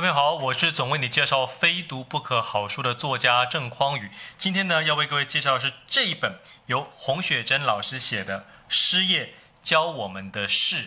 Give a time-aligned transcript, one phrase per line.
[0.00, 4.10] 各位好，我是总为你介绍非读不可好书的作家郑匡宇。
[4.38, 10.84] 今天呢，要为各位介绍的是这一本由洪雪珍老师写的《失业教我们的事》。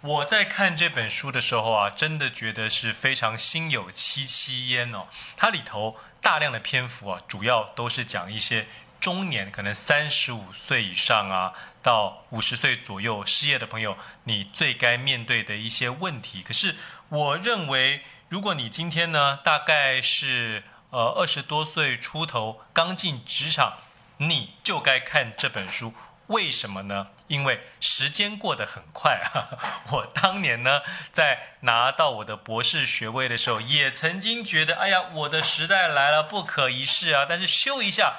[0.00, 5.08] 我在看这本书的时候啊，真的觉得是非常心有戚戚焉哦。
[5.36, 8.66] 它里头大量的篇幅啊，主要都是讲一些
[9.04, 11.52] 中年，可能三十五岁以上啊，
[11.82, 16.42] 到五十岁左右失业的朋友，你最该面对的一些问题。
[16.42, 16.74] 可是
[17.10, 18.00] 我认为。
[18.30, 23.74] 如果你今天呢，大概是呃二十多岁出头，刚进职场，
[24.16, 25.94] 你就该看这本书。
[26.28, 27.10] 为什么呢？
[27.28, 29.84] 因为时间过得很快啊。
[29.92, 30.80] 我当年呢，
[31.12, 37.26] 在拿到我的博士学位的时候，也曾经觉得，哎呀，我的时代来了，不可一世啊。
[37.28, 38.16] 但是咻一下。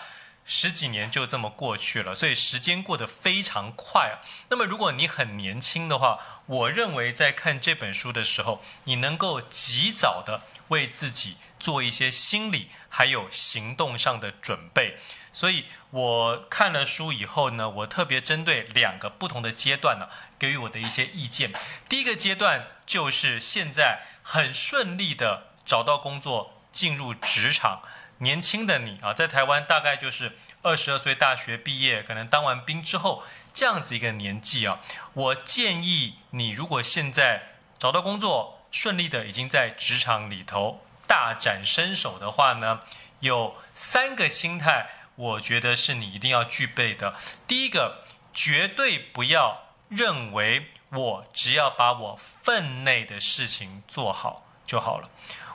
[0.48, 4.22] 十几年就这么过去了，所以时间过得非常快啊。
[4.49, 15.00] 那么，如果你很年轻的话，我认为在看这本书的时候，你能够及早的为自己做一些心理还有行动上的准备。
[15.33, 21.52] 所以我看了书以后呢，我特别针对两个不同的阶段呢，给予我的一些意见。
[21.89, 27.81] 第一个阶段就是现在很顺利的找到工作，进入职场。
[28.19, 34.80] 年轻的你啊，在台湾大概就是二十二岁大学毕业，可能当完兵之后这样子一个年纪啊。
[35.13, 42.81] 我建议你，如果现在找到工作，顺利的已经在职场里头大展身手的话呢，
[43.19, 47.16] 有三个心态，我觉得是你一定要具备的。
[47.45, 55.09] 第一个，绝对不要认为我只要把我分内的事情做好就好了。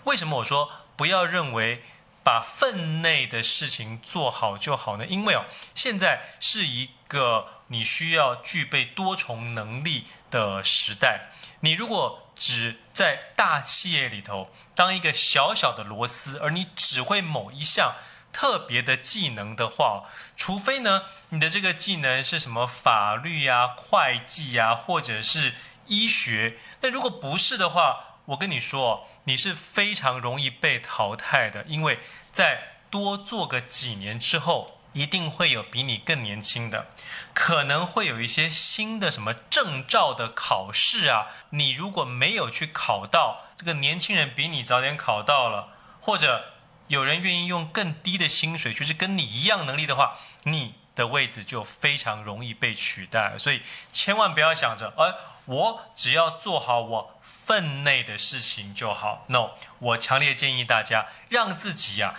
[0.05, 1.83] 为什么我说不要认为？
[2.23, 5.07] 把分内的事情做好就好呢？
[5.07, 11.31] 因为哦，现在是一个你需要具备多重能力的时代。
[11.61, 17.97] 你如果只在大企业里头当一个小小的螺丝，而你只会某一项
[18.33, 20.05] 特别的技能的话，
[20.37, 25.55] 除非呢，你的这个技能是什么法律呀、会计呀，或者是
[25.87, 26.59] 医学。
[26.81, 31.99] 那如果不是的话，我跟你说，你是非常容易被淘汰的，因为
[32.33, 36.89] 在多做个几年之后，一定会有比你更年轻的，
[37.33, 41.29] 可能会有一些新的什么证照的考试啊。
[41.51, 45.69] 你如果没有去考到，这个年轻人比你早点考到了，
[46.01, 46.53] 或者
[46.89, 53.39] 有人愿意用更低的薪水，就是跟你一样能力的话，你的位置就非常容易被取代。
[53.39, 53.63] 所以
[53.93, 55.15] 千万不要想着，哎。
[55.47, 59.25] 我只要做好我分内的事情就好。
[59.29, 62.15] No，我强烈建议大家让自己呀、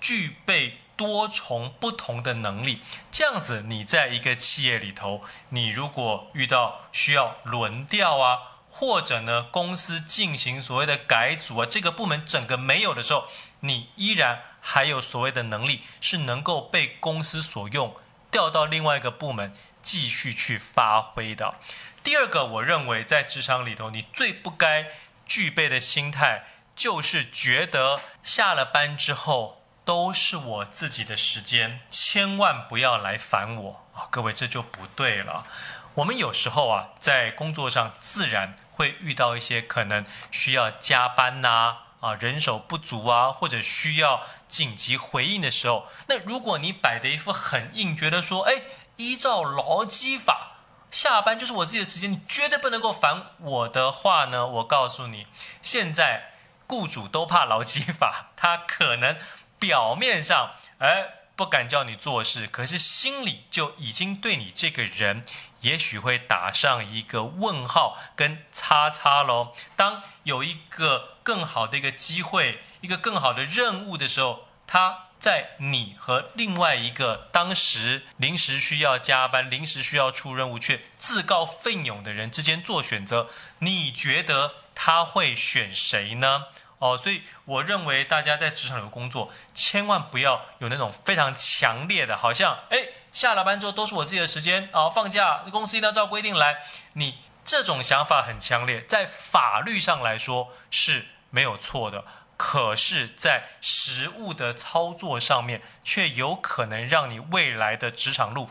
[0.00, 2.82] 具备多重不同的能力。
[3.10, 13.26] 这样子，你在一个企业里头，你如果遇到需要轮调啊，或者呢公司进行所谓的改组啊，这个部门整个没有的时候，
[13.60, 17.96] 你依然还有所谓的能力是能够被公司所用，
[18.30, 21.54] 调到另外一个部门继续去发挥的。
[22.04, 24.90] 第二个，我认为在职场里头，你最不该
[25.24, 26.44] 具备的心态，
[26.76, 34.04] 就是觉得下了班之后都是我自己的时间，千万不要来烦我啊！
[34.10, 35.46] 各位，这就不对了。
[35.94, 48.62] 我们有时候啊，在工作上自然会遇到一些可能需要加班呐，啊，人手不足啊，或者需要紧急回应的时候，那如果你摆的一副很硬，觉得说，哎，
[48.96, 50.50] 依照劳基法。
[50.94, 54.46] 下班就是我自己的时间，你绝对不能够烦我的话呢。
[54.46, 55.26] 我告诉你，
[55.60, 56.34] 现在
[56.68, 59.16] 雇主都怕劳基法， 他可能
[59.58, 65.24] 表面上哎不敢叫你做事，可是心里就已经对你这个人
[65.62, 69.52] 也许会打上一个问号跟叉叉喽。
[69.74, 75.00] 当有一个更好的一个机会，一个更好的任务的时候，他。
[75.18, 83.28] 在你和另外一个当时临时需要加班、临时需要出任务却自告奋勇的人之间做选择，
[83.60, 86.46] 你觉得他会选谁呢？
[86.80, 96.58] 哦，所以我认为大家在职场有工作，千万不要有那种非常强烈的，好像哎，下了班之后都是我自己的时间啊，放假公司一定要照规定来。
[96.94, 102.04] 你这种想法很强烈，在法律上来说是没有错的。
[102.46, 108.50] 可是，在实务的操作上面，却有可能让你未来的职场路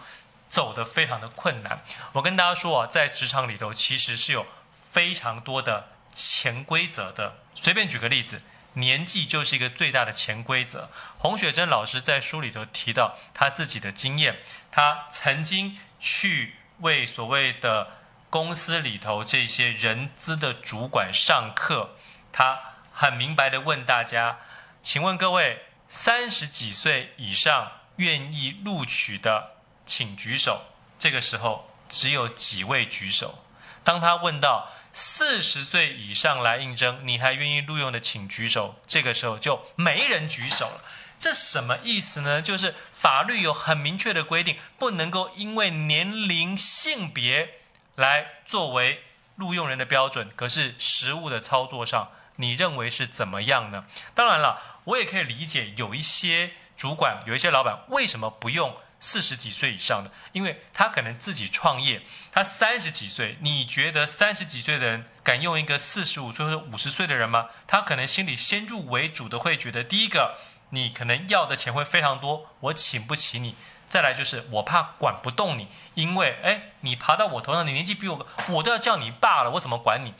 [0.49, 1.83] 走得非常的困难。
[2.13, 7.37] 我跟大家说啊，在职场里头，其实是有非常多的潜规则的。
[7.53, 8.41] 随便举个例子，
[8.73, 10.89] 年纪就是一个最大的潜规则。
[11.19, 14.39] 洪雪珍老师在书里头提到他自己的经验，
[14.71, 17.99] 他曾经去为所谓的
[18.31, 21.91] 公司里头这些人资的主管上课，
[22.31, 22.72] 他。
[22.93, 24.39] 很明白的问大家，
[24.81, 30.67] 请问各位三十几岁以上愿意录取的，请举手。
[30.97, 33.43] 这个时候只有几位举手。
[33.83, 38.75] 当他问到四十岁以上来应征，你还愿意录用的，请举手。
[38.87, 40.83] 这个时候就没人举手了。
[41.19, 42.41] 这什么意思呢？
[42.41, 47.59] 就是法律有很明确的规定，不能够因为年龄、性别
[47.95, 49.03] 来作为
[49.35, 50.29] 录用人的标准。
[50.35, 53.85] 可是实务的操作上，你认为是怎么样呢？
[54.15, 62.01] 当然了，我也可以理解有一些主管、有一些老板为什么不用四十几岁以上的，因为他可能自己创业，
[62.31, 67.49] 他三十几岁，你觉得三十几岁的人敢用一个四十五岁或者五十岁的人吗？
[67.67, 70.37] 他可能心里先入为主的会觉得，第一个，
[70.69, 73.55] 你可能要的钱会非常多，我请不起你；
[73.89, 80.13] 再来就是我怕管不动你，因为哎，你爬到我头上，你年纪比我高，我都要叫你爸了，我怎么管你？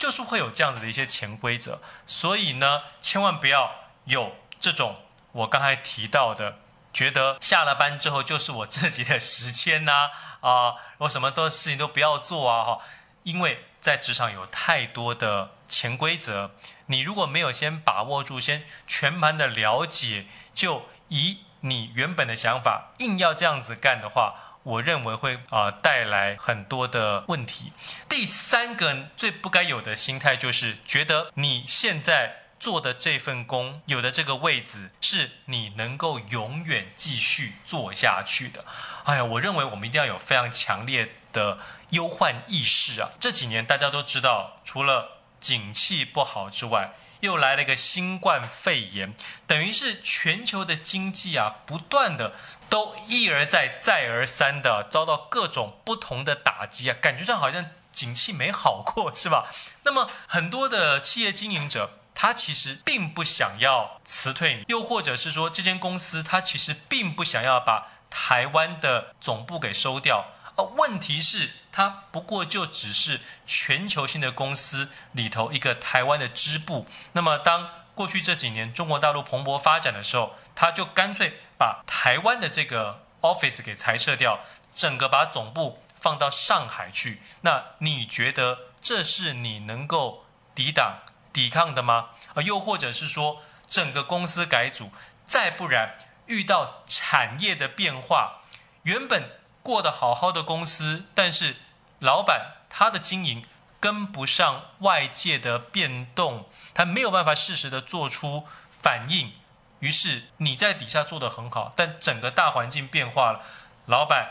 [0.00, 3.70] 就是会有这样子的一些潜规则，所以呢，千万不要
[4.06, 5.02] 有这种
[5.32, 6.56] 我刚才提到的，
[6.90, 10.08] 觉得下了班之后就是我自己的时间呐，
[10.40, 12.78] 啊，我什么都事情都不要做啊，哈，
[13.24, 16.52] 因为在职场有太多的潜规则，
[16.86, 20.24] 你如果没有先把握住，先全盘的了解，
[20.54, 24.49] 就以你原本的想法硬要这样子干的话。
[24.62, 27.72] 我认为会啊、带来很多的问题。
[28.08, 38.64] 第三个最不该有的心态就是觉得你现在做的这份工，有的这个位置是你能够永远继续做下去的。
[39.04, 41.58] 哎呀，我认为我们一定要有非常强烈的
[41.90, 43.10] 忧患意识啊！
[43.18, 49.14] 这几年大家都知道，除了景气不好之外，又来了一个新冠肺炎，
[49.46, 52.34] 等于是全球的经济啊，不断的
[52.68, 59.50] 都一而再、再而三的遭到各种不同的打击啊，感觉上好像景气没好过，是吧？
[59.84, 70.32] 那么很多的企业经营者，他其实并不想要辞退你，又或者是说，这间公司他其实并不想要把台湾的总部给收掉。
[70.76, 76.86] 问题是，它不过就只是全球性的公司里头一个台湾的支部。
[77.12, 84.40] 那么，当过去这几年中国大陆蓬勃发展的时候，他就干脆把台湾的这个 office 给裁撤掉，
[84.74, 87.20] 整个把总部放到上海去。
[87.42, 91.00] 那你觉得这是你能够抵挡、
[91.32, 92.10] 抵抗的吗？
[92.34, 94.90] 啊，又或者是说，整个公司改组，
[95.26, 98.40] 再不然遇到产业的变化，
[98.82, 99.39] 原本。
[99.62, 101.56] 过得好好的公司，但是
[101.98, 103.44] 老板他的经营
[103.78, 109.32] 跟不上外界的变动，他没有办法适时的做出反应，
[109.80, 113.40] 于是你在底下做得很好，但整个大环境变化了，
[113.86, 114.30] 老板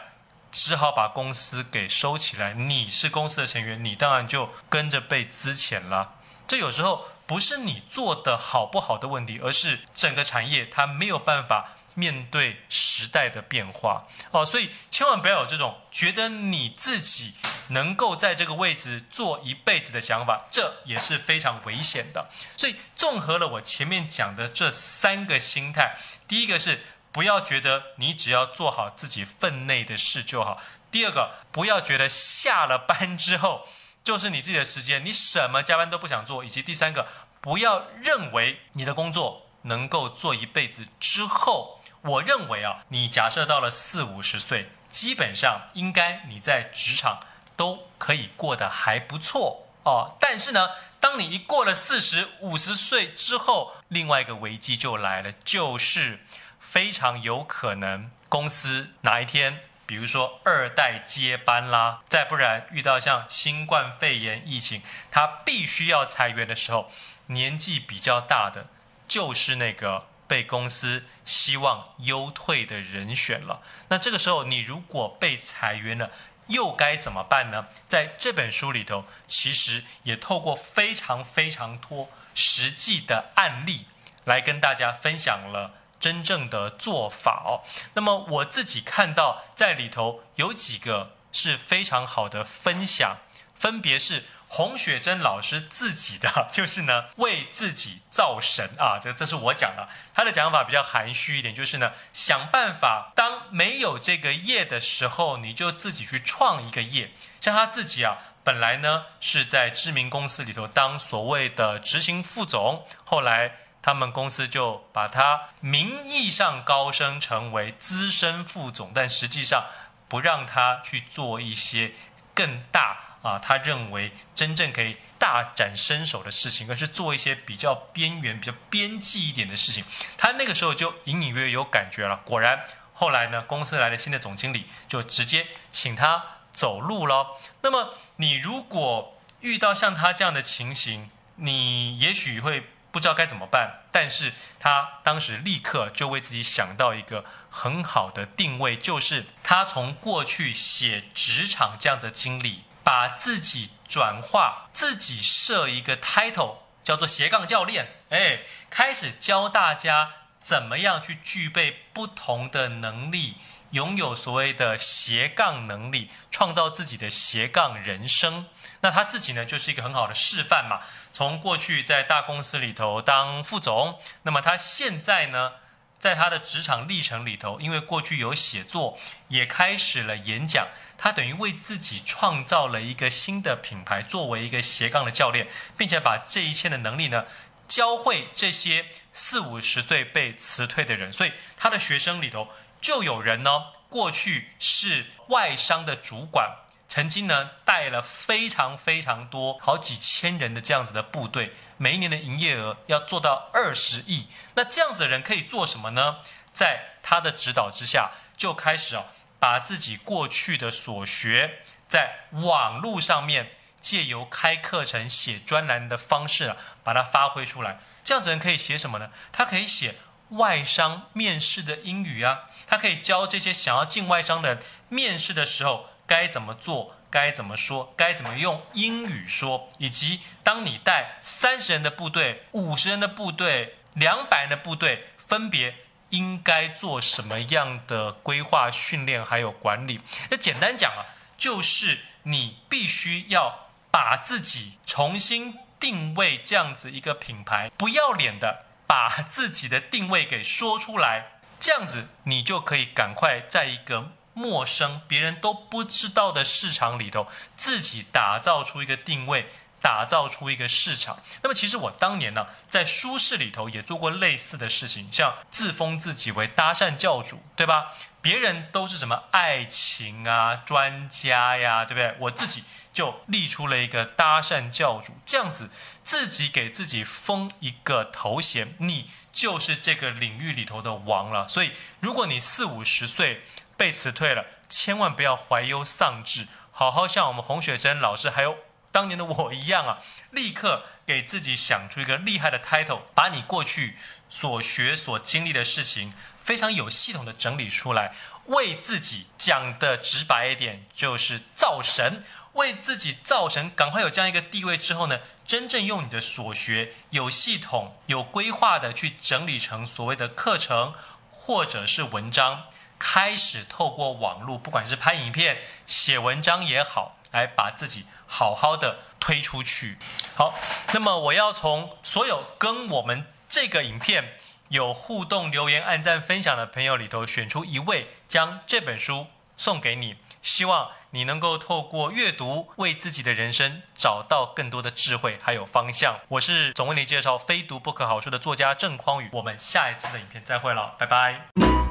[0.52, 2.54] 只好把公司给收起来。
[2.54, 6.16] 你是公司的成员，你当然就跟着被资遣了。
[6.48, 11.76] 这有时候不是你做得好不好的问题，而是整个产业它没有办法。
[11.96, 17.34] 面对时代的变化哦，所以千万不要有这种觉得你自己
[17.70, 22.30] 能够在这个位置做一辈子的想法，这也是非常危险的。
[22.58, 25.98] 所以综合了我前面讲的这三个心态，
[26.28, 26.82] 第一个是
[27.12, 33.68] 不要觉得你只要做好自己分内的事就好；第二个，不要觉得下了班之后
[34.04, 37.08] 就是你自己的时间，你什么加班都不想做；以及第三个，
[37.42, 41.79] 不要认为你的工作能够做一辈子之后。
[42.02, 47.20] 我认为啊，你假设到了四五十岁，基本上应该你在职场
[47.58, 50.16] 都可以过得还不错哦。
[50.18, 50.70] 但是呢，
[51.02, 56.20] 当你一过了四十五十岁之后，另外一个危机就来了，就是
[56.60, 66.90] 非常有可能公司哪一天，比如说二代接班啦，再不然遇到像新冠肺炎疫情，他必须要裁员的时候，
[67.28, 68.68] 年纪比较大的
[69.06, 70.06] 就是那个。
[70.30, 76.12] 被公司希望优退的人选了，那这个时候你如果被裁员了，
[76.46, 77.66] 又该怎么办呢？
[77.90, 83.88] 在这本书里头，其实也透过非常非常多实际的案例
[84.24, 87.66] 来跟大家分享了真正的做法哦。
[87.96, 93.18] 那么我自己看到在里头有几个是非常好的分享，
[93.56, 94.26] 分别是。
[94.52, 99.88] 洪雪珍老师自己的 就是呢，为自己造神啊，这这是我讲的。
[100.14, 107.12] 他的讲法比较含蓄一点，就是呢，想办法当没有这个业的时候，你就自己去创一个业。
[107.40, 113.52] 像他自己啊，本来呢是在知名公司里头当所谓的执行副总，后来
[113.84, 119.68] 他们公司就把他名义上高升成为资深副总，但实际上
[120.08, 121.94] 不让他去做一些
[122.34, 123.09] 更大。
[123.22, 129.84] 啊，他认为真正可以大展身手的事情，而是做一些比较边缘、比较边际一点的事情。
[130.18, 132.22] 他那个时候就隐隐约约有感觉了。
[132.24, 136.24] 果然，后来呢，公司来了新的总经理，就直接请他
[136.54, 137.38] 走路了。
[137.62, 143.84] 那么，你如果遇到像他这样的情形，你也许会不知道该怎么办。
[143.92, 152.64] 但是他当时立刻就为自己想到一个很好的定位，就是他从过去写职场这样的经历。
[152.90, 158.40] 把自己转化，自己设一个 title，叫做斜杠教练，哎，
[158.72, 163.36] 开始教大家怎么样去具备不同的能力，
[163.70, 168.48] 拥有所谓的斜杠能力，创造自己的斜杠人生。
[168.80, 170.80] 那他自己呢，就是一个很好的示范嘛。
[171.14, 175.52] 从过去在大公司里头当副总，那么他现在呢，
[176.00, 180.70] 在他的职场历程里头，因为过去有写作，也开始了演讲。
[180.98, 187.26] 他等于为自己创造了一个新的品牌，作为一个斜杠的教练，并且把这一切的能力呢，
[187.68, 191.14] 教会这些四五十岁被辞退的人。
[191.14, 192.50] 所以他的学生里头
[192.82, 201.54] 就有人呢，过去是外商的主管，曾经呢带了非常非常多好几千人的这样子的部队。
[201.78, 206.18] 每一年的营业额要做到二十亿，那这样子的人可以做什么呢？
[206.52, 209.06] 在他的指导之下，就开始啊，
[209.40, 217.80] 把自己过去的所学，在网络上面借由开课程、写专栏的方式啊，把它发挥出来。
[218.04, 219.12] 这样子人可以写什么呢？
[219.32, 219.96] 他可以写
[220.30, 226.96] 外商面试的英语啊，他可以教这些想要进外商的面试的时候该怎么做。
[227.12, 227.92] 该怎么说？
[227.98, 229.68] 该怎么用英语说？
[229.80, 235.74] 以及当你带三十人的部队、五十人的部队、两百人的部队，分别
[236.10, 240.02] 应该做什么样的规划、训练还有管理？
[240.30, 254.12] 那简单讲啊，就是你必须要把自己重新定位，这样子一个品牌，不要脸的把自己的定位给说出来，这样子你就可以赶快在一个。
[254.40, 257.28] 陌生、别人都不知道的市场里头，
[257.58, 261.22] 自己打造出一个定位，打造出一个市场。
[261.42, 267.92] 那么，其实我当年呢，在书市里头也做过类似的事情，像自封自己为搭讪教主，对吧？
[268.22, 272.16] 别人都是什么爱情啊专家呀，对不对？
[272.20, 275.70] 我自己就立出了一个搭讪教主，这样子
[276.04, 281.48] 自己给自己封一个头衔，你就是这个领域里头的王了。
[281.48, 283.42] 所以，如果你四五十岁，
[283.80, 288.58] 被辞退了，千万不要怀忧丧志，好好像我们洪雪珍老师还有
[288.92, 290.00] 当年的我一样啊，
[290.32, 293.96] 立刻给自己想出一个厉害的 title，把你过去
[294.30, 298.14] 所学所经历的事情非常有系统的整理出来，
[298.48, 310.94] 为自己讲的直白一点，就是造神，为自己造神，赶快有这样一个地位之后呢，真正用你的所学有系统、有规划的去整理成所谓的课程
[311.32, 312.66] 或者是文章。
[313.00, 319.98] 开始透过网络，不管是拍影片、写文章也好，来把自己好好的推出去。
[320.36, 320.54] 好，
[320.94, 324.38] 那么我要从所有跟我们这个影片
[324.68, 329.28] 有互动、留言、按赞、分享的朋友里头选出一位，将这本书
[329.58, 330.18] 送给你。
[330.42, 336.20] 希望你能够透过阅读，为自己的人生找到更多的智慧还有方向。
[336.30, 341.89] 我是总为你介绍非读不可好书的作家郑匡宇，我们下一次的影片再会了，拜拜。